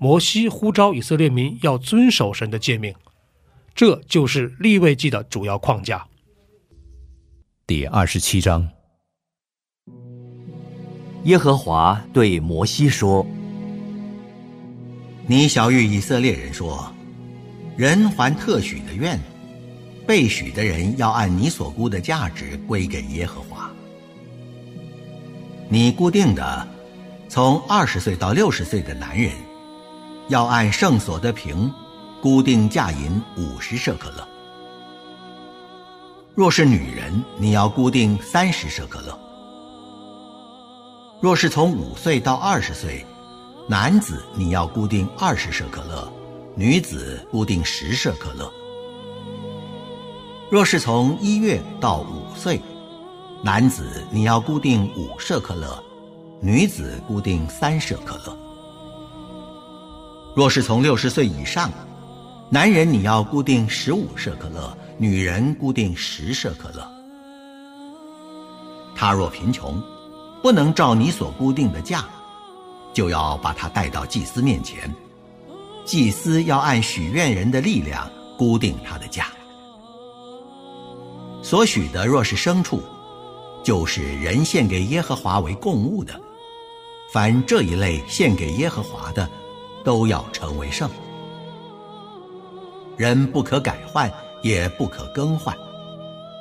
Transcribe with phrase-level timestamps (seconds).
[0.00, 2.94] 摩西呼召以色列民要遵守神的诫命，
[3.74, 6.06] 这就是立位记的主要框架。
[7.66, 8.68] 第二十七章，
[11.24, 13.26] 耶和华对摩西说
[15.26, 16.94] ：“你小谕以色列人说，
[17.76, 19.18] 人还特许的愿，
[20.06, 23.68] 被许的人要按你所估的价值归给耶和华。
[25.68, 26.68] 你固定的，
[27.28, 29.32] 从二十岁到六十岁的男人。”
[30.28, 31.72] 要按圣所的平，
[32.22, 34.26] 固定价银五十舍可勒。
[36.34, 39.18] 若是女人，你要固定三十舍可勒。
[41.20, 43.04] 若是从五岁到二十岁，
[43.66, 46.08] 男子你要固定二十舍可勒，
[46.54, 48.48] 女子固定十舍可勒。
[50.50, 52.60] 若是从一月到五岁，
[53.42, 55.82] 男子你要固定五舍可勒，
[56.40, 58.47] 女子固定三舍可勒。
[60.38, 61.68] 若是从六十岁以上，
[62.48, 66.88] 男人你要固定十五舍克勒，女人固定十舍克勒。
[68.94, 69.82] 他若贫穷，
[70.40, 72.04] 不能照你所固定的价，
[72.94, 74.88] 就要把他带到祭司面前，
[75.84, 79.26] 祭司要按许愿人的力量固定他的价。
[81.42, 82.80] 所许的若是牲畜，
[83.64, 86.14] 就是人献给耶和华为供物的，
[87.12, 89.28] 凡这一类献给耶和华的。
[89.84, 90.88] 都要成为圣。
[92.96, 94.12] 人不可改换，
[94.42, 95.56] 也不可更换，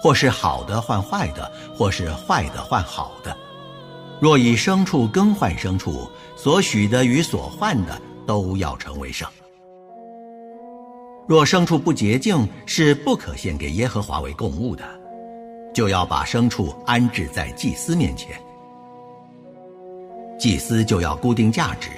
[0.02, 3.36] 或是好的换坏的，或是坏的换好的。
[4.20, 9.30] 若以牲畜更换牲畜，所许的与所换的都要成为圣。
[11.28, 14.84] 若牲畜不洁净，是不可献给耶和华为供物的，
[15.74, 18.42] 就要把牲畜安置在祭司面前，
[20.40, 21.90] 祭司就要固定价值。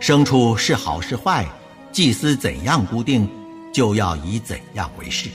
[0.00, 1.46] 牲畜是好是坏，
[1.92, 3.28] 祭司怎样固定，
[3.70, 5.28] 就要以怎样为事。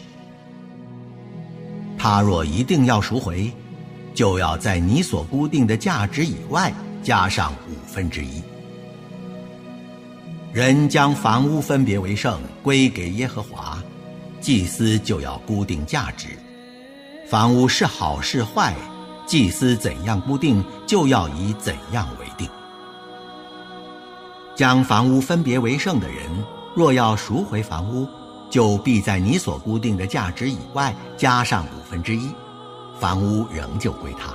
[1.97, 3.51] 他若一定要赎回，
[4.15, 8.41] 就要在你所固定的价值以外加上五分之一。
[10.51, 13.77] 人将房屋分别为圣，归给耶和华，
[14.41, 16.29] 祭司就要固定价值。
[17.29, 18.73] 房屋是好是坏，
[19.27, 22.49] 祭司怎样固定，就要以怎样为定。
[24.55, 26.23] 将房屋分别为圣的人，
[26.73, 28.07] 若要赎回房屋，
[28.49, 32.29] 就必在你所固定的价值以外加上五分之一，
[32.99, 34.33] 房屋仍旧归他。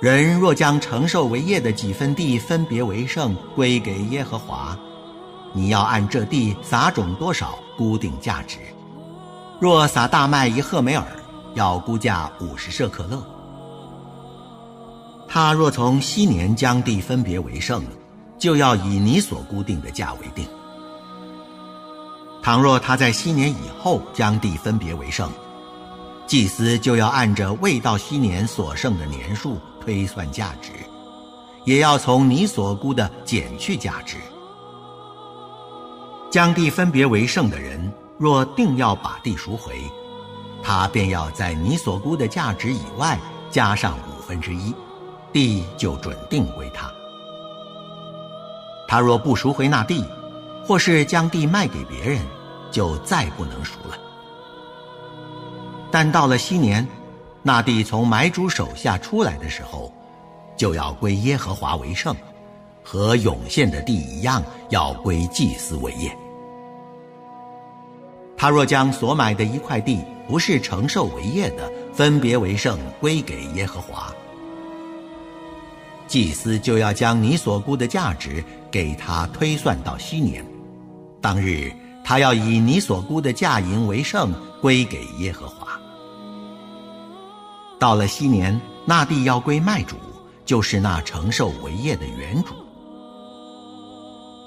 [0.00, 4.76] 人若将承受为业的几分地分别为圣，归给耶和华，
[5.52, 8.58] 你要按这地撒种多少，固定价值。
[9.60, 11.06] 若撒大麦一赫梅尔，
[11.54, 13.22] 要估价五十舍克勒。
[15.28, 17.82] 他若从昔年将地分别为圣，
[18.42, 20.44] 就要以你所固定的价为定。
[22.42, 25.30] 倘若他在昔年以后将地分别为圣，
[26.26, 30.72] 祭司就要按着未到昔年所剩的年数推算价值，
[31.64, 34.16] 也要从你所估的减去价值。
[36.28, 39.80] 将地分别为圣的人，若定要把地赎回，
[40.64, 43.16] 他便要在你所估的价值以外
[43.52, 44.74] 加上五分之一，
[45.32, 46.92] 地就准定归他。
[48.92, 50.04] 他若不赎回那地，
[50.66, 52.20] 或是将地卖给别人，
[52.70, 53.96] 就再不能赎了。
[55.90, 56.86] 但到了昔年，
[57.42, 59.90] 那地从买主手下出来的时候，
[60.58, 62.14] 就要归耶和华为圣，
[62.82, 66.14] 和涌现的地一样，要归祭司为业。
[68.36, 74.12] 他若将所买的一块地不是承受为业的，分别为圣，归给耶和华，
[76.06, 78.44] 祭司就要将你所估的价值。
[78.72, 80.44] 给他推算到西年。
[81.20, 81.70] 当日，
[82.02, 85.78] 他要以你所估的价银为圣，归给耶和华。
[87.78, 89.96] 到了西年，那地要归卖主，
[90.44, 92.54] 就是那承受为业的原主。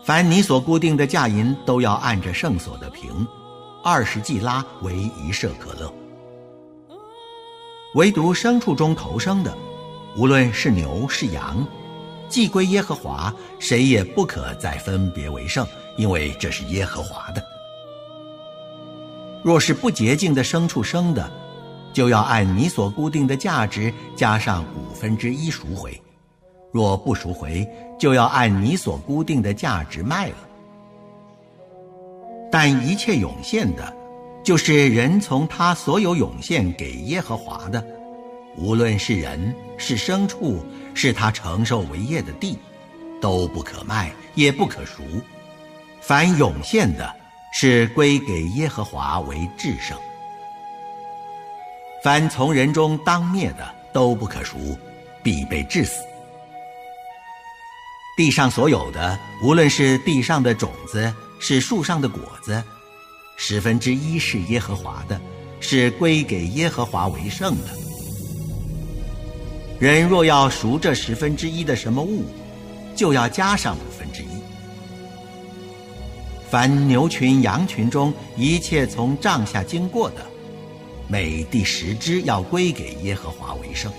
[0.04, 3.26] 凡你所固定的价银，都要按着圣所的平，
[3.84, 5.94] 二十季拉为一舍可乐。
[7.96, 9.56] 唯独牲畜中投生的，
[10.18, 11.66] 无论是牛是羊，
[12.28, 15.66] 既归耶和华，谁也不可再分别为圣，
[15.98, 17.44] 因为这是耶和华的。
[19.44, 21.32] 若是不洁净的牲畜生的，
[21.94, 26.02] 就要按你所固定的价值加上五分之一赎回。
[26.72, 27.66] 若不赎回，
[27.98, 30.36] 就要按你所固定的价值卖了。
[32.52, 33.96] 但一切涌现的，
[34.44, 37.86] 就是人从他所有涌现给耶和华的，
[38.58, 42.58] 无论是人是牲畜，是他承受为业的地，
[43.22, 45.04] 都不可卖，也不可赎。
[46.02, 47.14] 凡涌现的，
[47.54, 49.98] 是归给耶和华为至圣。
[52.04, 54.78] 凡从人中当灭的，都不可赎，
[55.24, 56.04] 必被治死。
[58.16, 62.64] 地上所有的，无论是地上的种子，是树上的果子，
[63.36, 65.20] 十分之一是耶和华的，
[65.60, 67.85] 是归给耶和华为圣的。
[69.80, 72.24] 人若要赎这十分之一的什么物，
[72.96, 74.28] 就要加上五分之一。
[76.50, 80.18] 凡牛群、羊群中一切从帐下经过的，
[81.08, 83.92] 每第十只要归给耶和华为圣，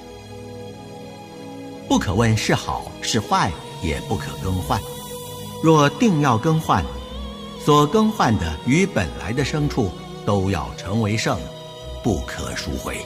[1.89, 3.51] 不可问是好是坏。
[3.83, 4.81] 也不可更换。
[5.63, 6.83] 若定要更换，
[7.63, 9.91] 所更换的与本来的牲畜
[10.25, 11.39] 都要成为圣，
[12.03, 12.97] 不可赎回。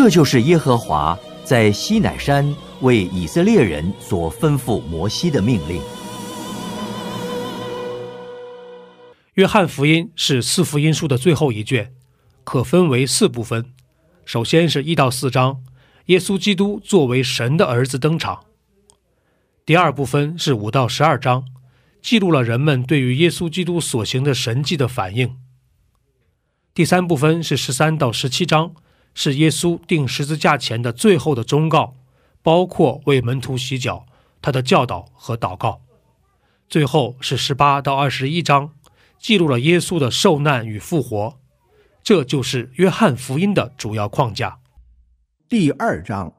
[0.00, 5.82] 这就是耶和华在西乃山为以色列人所吩咐摩西的命令。
[9.34, 11.92] 约翰福音是四福音书的最后一卷，
[12.44, 13.72] 可分为四部分。
[14.24, 15.64] 首先是一到四章，
[16.06, 18.44] 耶稣基督作为神的儿子登场。
[19.66, 21.44] 第二部分是五到十二章，
[22.00, 25.36] 记录了人们对于耶稣基督所行的神迹的反应。
[26.72, 28.76] 第三部分是十三到十七章，
[29.14, 31.94] 是耶稣钉十字架前的最后的忠告，
[32.42, 34.06] 包括为门徒洗脚、
[34.40, 35.80] 他的教导和祷告。
[36.68, 38.72] 最后是十八到二十一章，
[39.18, 41.38] 记录了耶稣的受难与复活。
[42.02, 44.58] 这就是约翰福音的主要框架。
[45.48, 46.32] 第二章。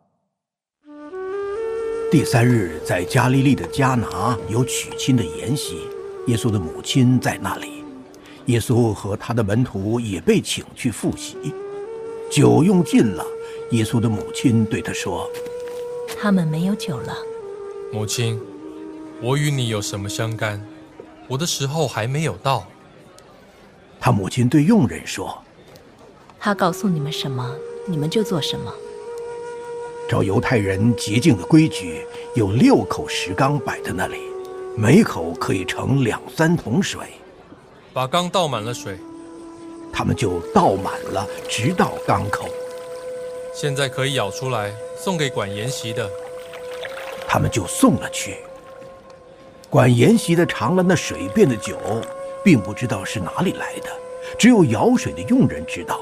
[2.11, 5.77] 第三日，在加利利的迦拿有娶亲的筵席，
[6.25, 7.83] 耶稣的母亲在那里，
[8.45, 11.37] 耶稣和他的门徒也被请去赴席。
[12.29, 13.25] 酒用尽了，
[13.71, 15.29] 耶稣的母亲对他说
[16.21, 17.17] ：“他们没有酒了。”
[17.91, 18.39] 母亲，
[19.21, 20.63] 我与你有什么相干？
[21.27, 22.65] 我的时候还没有到。
[23.99, 25.43] 他母亲对佣人说
[26.39, 27.55] ：“他告诉你们什么，
[27.87, 28.71] 你们就做什么。”
[30.07, 34.17] 照犹太人洁净的规矩，有六口石缸摆在那里，
[34.75, 37.01] 每口可以盛两三桶水。
[37.91, 38.97] 把缸倒满了水，
[39.91, 42.47] 他们就倒满了，直到缸口。
[43.53, 46.09] 现在可以舀出来，送给管筵席的。
[47.27, 48.37] 他们就送了去。
[49.69, 51.77] 管筵席的尝了那水变的酒，
[52.43, 53.89] 并不知道是哪里来的，
[54.37, 55.99] 只有舀水的佣人知道。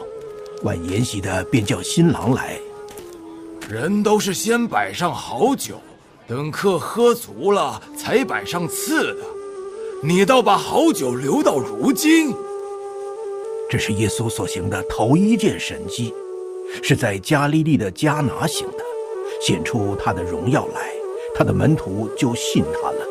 [0.61, 2.57] 管筵席的便叫新郎来。
[3.67, 5.75] 人都是先摆上好酒，
[6.27, 9.23] 等客喝足了才摆上次的。
[10.01, 12.33] 你倒把好酒留到如今。
[13.69, 16.13] 这是耶稣所行的头一件神迹，
[16.81, 18.77] 是在加利利的迦拿行的，
[19.41, 20.89] 显出他的荣耀来，
[21.35, 23.05] 他的门徒就信他了。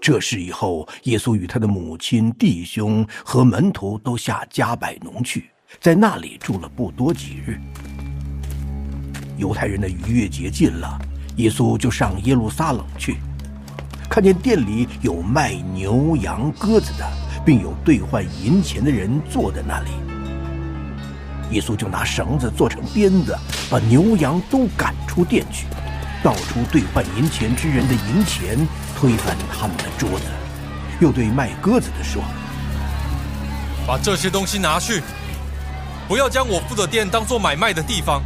[0.00, 5.50] 这事以后，耶稣与他的母亲、弟兄和门徒都下加百农去。
[5.80, 7.60] 在那里住了不多几日，
[9.36, 10.98] 犹太人的逾越节近了，
[11.36, 13.18] 耶稣就上耶路撒冷去，
[14.08, 17.06] 看见店里有卖牛羊鸽子的，
[17.44, 19.90] 并有兑换银钱的人坐在那里。
[21.50, 23.36] 耶稣就拿绳子做成鞭子，
[23.70, 25.66] 把牛羊都赶出店去，
[26.22, 28.56] 倒出兑换银钱之人的银钱，
[28.96, 30.24] 推翻他们的桌子，
[31.00, 32.22] 又对卖鸽子的说
[33.86, 35.02] ：“把这些东西拿去。”
[36.08, 38.22] 不要将我父的店当做买卖的地方。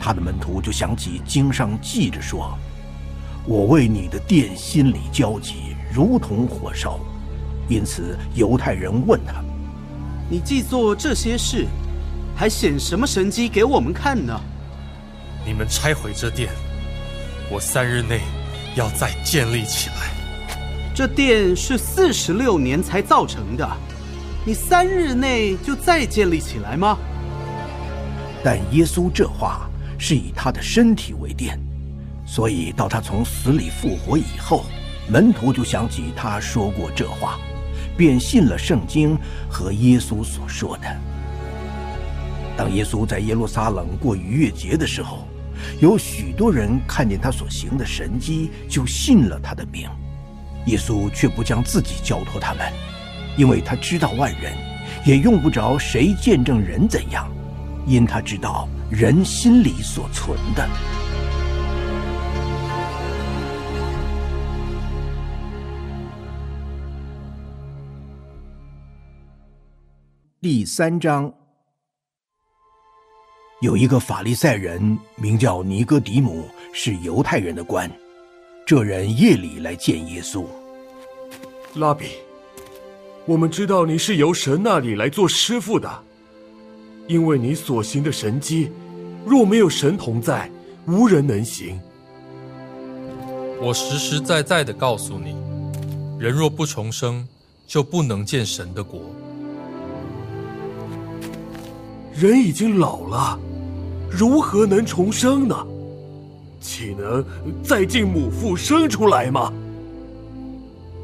[0.00, 2.58] 他的门徒就想起经上记着说
[3.46, 6.98] ：“我为你的殿心里焦急，如同火烧。”
[7.68, 9.42] 因此犹太人问他
[10.30, 11.66] ：“你既做这些事，
[12.36, 14.40] 还显什么神机给我们看呢？”
[15.44, 16.48] 你们拆毁这殿，
[17.50, 18.20] 我三日内
[18.74, 20.12] 要再建立起来。
[20.94, 23.68] 这殿是四十六年才造成的，
[24.44, 26.96] 你三日内就再建立起来吗？
[28.44, 31.60] 但耶稣这话是以他的身体为殿，
[32.26, 34.64] 所以到他从死里复活以后，
[35.08, 37.38] 门徒就想起他说过这话，
[37.96, 39.16] 便信了圣经
[39.48, 40.84] 和耶稣所说的。
[42.56, 45.28] 当耶稣在耶路撒冷过逾越节的时候，
[45.80, 49.88] 有许多人看见他所行的神迹，就信了他的名。
[50.66, 52.72] 耶稣却不将自己交托他们，
[53.36, 54.52] 因为他知道万人，
[55.04, 57.30] 也用不着谁见证人怎样，
[57.86, 60.68] 因他知道人心里所存的。
[70.48, 71.34] 第三章，
[73.60, 77.90] 有一个法利赛人名叫尼哥底姆，是犹太人的官。
[78.64, 80.46] 这人夜里来见耶稣。
[81.74, 82.10] 拉比，
[83.24, 85.90] 我们知道你是由神那里来做师傅的，
[87.08, 88.70] 因为你所行的神迹，
[89.26, 90.48] 若没有神同在，
[90.86, 91.80] 无人能行。
[93.60, 95.34] 我实实在在的告诉你，
[96.20, 97.26] 人若不重生，
[97.66, 99.00] 就不能见神的国。
[102.18, 103.38] 人已经老了，
[104.10, 105.66] 如何能重生呢？
[106.62, 107.22] 岂能
[107.62, 109.52] 再进母腹生出来吗？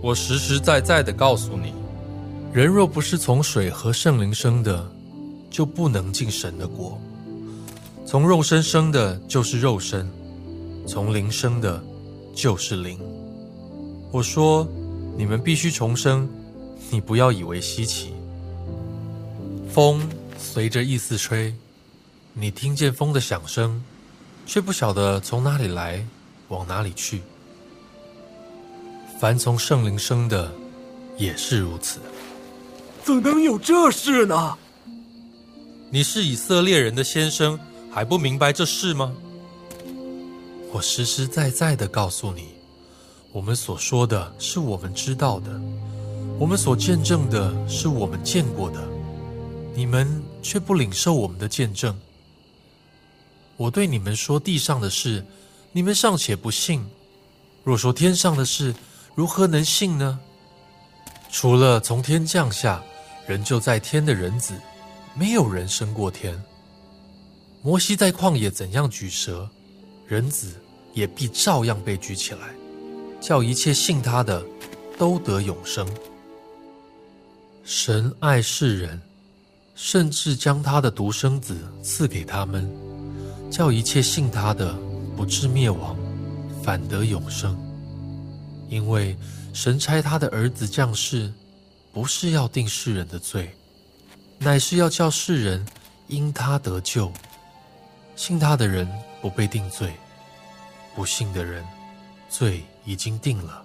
[0.00, 1.74] 我实实在在的告诉你，
[2.50, 4.90] 人若不是从水和圣灵生的，
[5.50, 6.98] 就不能进神的国。
[8.06, 10.06] 从肉身生的，就是肉身；
[10.86, 11.82] 从灵生的，
[12.34, 12.98] 就是灵。
[14.10, 14.66] 我说，
[15.16, 16.26] 你们必须重生，
[16.90, 18.14] 你不要以为稀奇。
[19.68, 20.00] 风
[20.42, 21.54] 随着意思吹，
[22.34, 23.82] 你听见风的响声，
[24.44, 26.04] 却不晓得从哪里来，
[26.48, 27.22] 往哪里去。
[29.18, 30.52] 凡从圣灵生的，
[31.16, 32.00] 也是如此。
[33.04, 34.58] 怎能有这事呢？
[35.90, 37.58] 你是以色列人的先生，
[37.90, 39.14] 还不明白这事吗？
[40.72, 42.48] 我实实在在的告诉你，
[43.30, 45.60] 我们所说的是我们知道的，
[46.38, 48.82] 我们所见证的是我们见过的，
[49.74, 51.98] 你们却不领受我们的见证。
[53.56, 55.24] 我对你们说地上的事，
[55.72, 56.80] 你们尚且不信；
[57.62, 58.74] 若说天上的事，
[59.14, 60.18] 如何能信呢？
[61.30, 62.82] 除了从天降下，
[63.26, 64.54] 人就在天的人子，
[65.14, 66.42] 没有人升过天。
[67.62, 69.48] 摩西在旷野怎样举蛇，
[70.06, 70.60] 人子
[70.92, 72.54] 也必照样被举起来，
[73.20, 74.44] 叫一切信他的
[74.98, 75.88] 都得永生。
[77.62, 79.00] 神爱世人，
[79.74, 82.70] 甚至将他的独生子赐给他们，
[83.50, 84.74] 叫一切信他的
[85.16, 85.96] 不至灭亡，
[86.62, 87.58] 反得永生。
[88.68, 89.16] 因为
[89.52, 91.32] 神差他的儿子降世，
[91.92, 93.54] 不是要定世人的罪，
[94.38, 95.64] 乃是要叫世人
[96.06, 97.12] 因他得救。
[98.14, 98.86] 信他的人
[99.20, 99.92] 不被定罪，
[100.94, 101.64] 不信的人
[102.28, 103.64] 罪已经定了，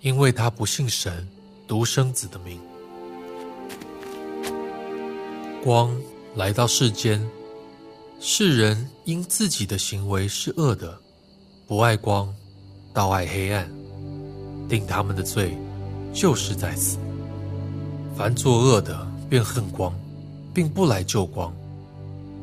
[0.00, 1.26] 因为他不信神
[1.66, 2.60] 独生子的名。
[5.66, 5.90] 光
[6.36, 7.20] 来到世间，
[8.20, 10.96] 世人因自己的行为是恶的，
[11.66, 12.32] 不爱光，
[12.94, 13.68] 倒爱黑暗。
[14.68, 15.58] 定他们的罪，
[16.14, 16.98] 就是在此。
[18.16, 19.92] 凡作恶的，便恨光，
[20.54, 21.52] 并不来救光，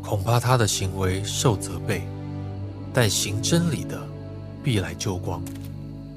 [0.03, 2.01] 恐怕他的行为受责备；
[2.93, 4.05] 但行真理的，
[4.61, 5.41] 必来救光，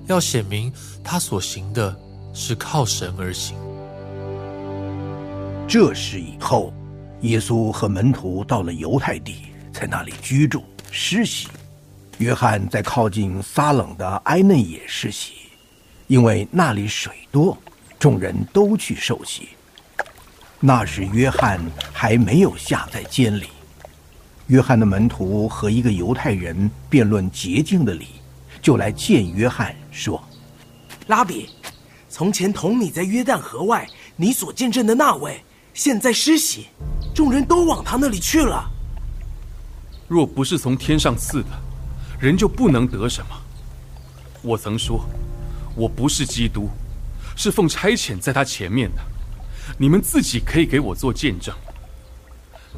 [0.09, 0.73] 要显明
[1.05, 1.97] 他所行的
[2.35, 3.57] 是靠神而行。
[5.69, 6.73] 这是以后，
[7.23, 11.49] 耶稣和门徒到了犹太地，在那里居住施洗。
[12.19, 15.33] 约翰在靠近撒冷的埃嫩也施洗。
[16.07, 17.59] 因为那里水多，
[17.99, 19.49] 众人都去受洗。
[20.61, 21.61] 那时约翰
[21.93, 23.49] 还没有下在监里。
[24.47, 28.07] 约翰的门徒和一个犹太人辩论洁净的理，
[28.63, 30.23] 就来见约翰说
[31.09, 31.51] ：“拉比，
[32.09, 35.43] 从前同你在约旦河外，你所见证的那位，
[35.77, 36.69] 现在施洗，
[37.15, 38.67] 众人都往他那里去了。
[40.09, 41.49] 若不是从天上赐的，
[42.19, 43.37] 人就不能得什么。
[44.43, 45.07] 我曾说。”
[45.77, 46.71] 我不是基督，
[47.37, 49.03] 是奉差遣在他前面的。
[49.77, 51.55] 你们自己可以给我做见证。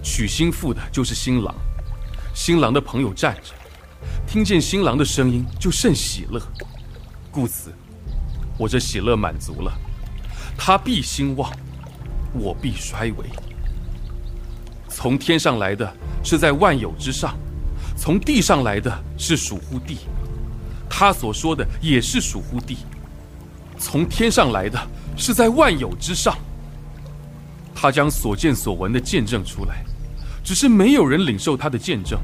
[0.02, 1.55] 娶新妇的就是新郎，
[2.35, 3.55] 新郎的朋友站着，
[4.26, 6.43] 听见新郎的声音就甚喜乐。
[7.31, 7.73] 故此，
[8.59, 9.73] 我这喜乐满足了。
[10.57, 11.49] 他必兴旺，
[12.33, 13.27] 我必衰微。
[14.89, 15.93] 从天上来的
[16.25, 17.37] 是在万有之上，
[17.97, 19.99] 从地上来的是属乎地，
[20.89, 22.77] 他所说的也是属乎地；
[23.79, 24.79] 从天上来的
[25.17, 26.37] 是在万有之上。
[27.75, 29.85] 他将所见所闻的见证出来，
[30.43, 32.19] 只是没有人领受他的见证。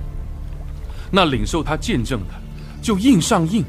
[1.13, 2.35] 那领受他见证的，
[2.83, 3.65] 就印上印，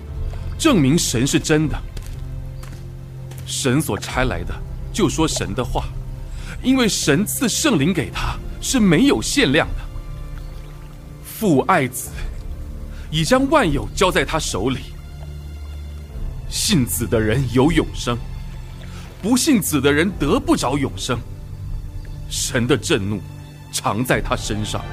[0.58, 1.80] 证明神是真的。
[3.46, 4.56] 神所差来的，
[4.92, 5.86] 就说神的话，
[6.66, 9.86] 因为神赐圣灵给他是没有限量的。
[11.24, 12.10] 父爱子，
[13.12, 14.80] 已将万有交在他手里。
[16.50, 18.18] 信子的人有永生，
[19.22, 21.20] 不信子的人得不着永生。
[22.32, 23.22] 神的震怒
[23.72, 24.84] 常在他身上。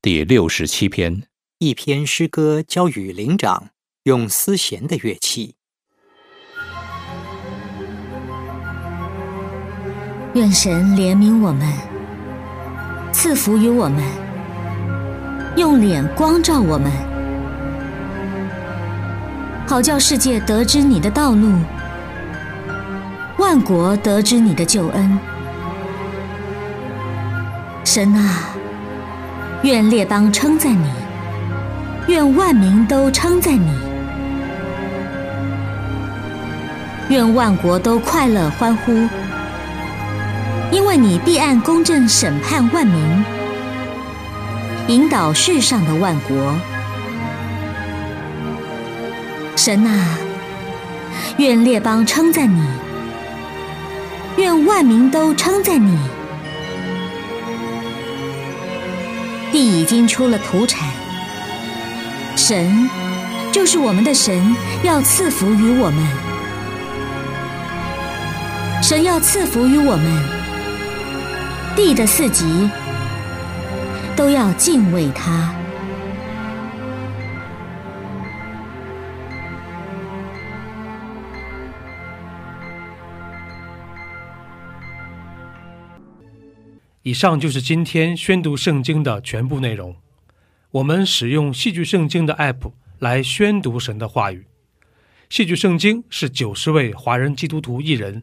[0.00, 1.24] 第六十七篇，
[1.58, 3.70] 一篇诗歌交与灵长，
[4.04, 5.54] 用丝弦的乐器。
[10.34, 11.66] 愿神怜悯我们，
[13.14, 14.04] 赐福于我们，
[15.56, 16.92] 用脸光照我们，
[19.66, 21.50] 好叫世界得知你的道路，
[23.38, 25.18] 万国得知你的救恩。
[27.86, 28.50] 神啊！
[29.62, 30.90] 愿列邦称赞你，
[32.08, 33.72] 愿万民都称赞你，
[37.10, 38.92] 愿万国都快乐欢呼，
[40.72, 43.24] 因为你必按公正审判万民，
[44.88, 46.54] 引导世上的万国。
[49.54, 50.18] 神啊，
[51.36, 52.66] 愿列邦称赞你，
[54.36, 55.98] 愿万民都称赞你。
[59.52, 60.88] 地已经出了土产，
[62.34, 62.88] 神
[63.52, 66.33] 就是我们的神，要赐福于我们。
[68.86, 72.68] 神要赐福于我们，地的四极
[74.14, 75.58] 都要敬畏他。
[87.04, 89.96] 以上就是今天宣读圣经的全部内容。
[90.72, 94.46] 我们使用戏剧圣经的 App 来宣读神的话语。
[95.30, 98.22] 戏剧圣经是九十位华人基督徒艺人